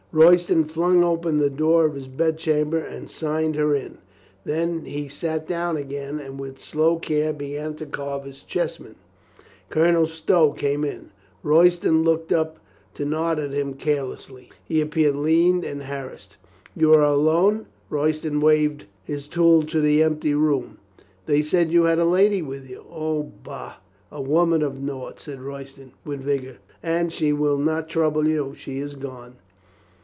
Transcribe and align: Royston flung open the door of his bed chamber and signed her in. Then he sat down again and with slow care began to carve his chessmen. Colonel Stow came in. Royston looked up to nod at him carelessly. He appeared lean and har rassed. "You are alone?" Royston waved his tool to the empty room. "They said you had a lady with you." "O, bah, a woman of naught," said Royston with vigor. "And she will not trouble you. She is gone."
Royston 0.13 0.65
flung 0.65 1.05
open 1.05 1.37
the 1.37 1.49
door 1.49 1.85
of 1.85 1.93
his 1.95 2.09
bed 2.09 2.37
chamber 2.37 2.79
and 2.79 3.09
signed 3.09 3.55
her 3.55 3.73
in. 3.73 3.97
Then 4.43 4.83
he 4.83 5.07
sat 5.07 5.47
down 5.47 5.77
again 5.77 6.19
and 6.19 6.37
with 6.37 6.59
slow 6.59 6.99
care 6.99 7.31
began 7.31 7.75
to 7.75 7.85
carve 7.85 8.25
his 8.25 8.43
chessmen. 8.43 8.95
Colonel 9.69 10.05
Stow 10.05 10.51
came 10.51 10.83
in. 10.83 11.11
Royston 11.43 12.03
looked 12.03 12.33
up 12.33 12.59
to 12.95 13.05
nod 13.05 13.39
at 13.39 13.51
him 13.53 13.73
carelessly. 13.75 14.51
He 14.65 14.81
appeared 14.81 15.15
lean 15.15 15.63
and 15.63 15.83
har 15.83 16.09
rassed. 16.09 16.35
"You 16.75 16.93
are 16.93 17.03
alone?" 17.05 17.67
Royston 17.89 18.41
waved 18.41 18.83
his 19.05 19.29
tool 19.29 19.63
to 19.63 19.79
the 19.79 20.03
empty 20.03 20.33
room. 20.33 20.77
"They 21.25 21.41
said 21.41 21.71
you 21.71 21.83
had 21.83 21.99
a 21.99 22.03
lady 22.05 22.41
with 22.41 22.69
you." 22.69 22.83
"O, 22.91 23.31
bah, 23.45 23.75
a 24.11 24.21
woman 24.21 24.61
of 24.61 24.77
naught," 24.81 25.21
said 25.21 25.39
Royston 25.39 25.93
with 26.03 26.19
vigor. 26.19 26.57
"And 26.83 27.13
she 27.13 27.31
will 27.31 27.57
not 27.57 27.87
trouble 27.87 28.27
you. 28.27 28.53
She 28.53 28.79
is 28.79 28.95
gone." 28.95 29.37